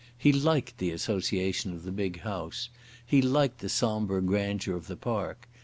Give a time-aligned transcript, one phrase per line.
[0.17, 2.69] He liked the association of the big house.
[3.05, 5.47] He liked the sombre grandeur of the park.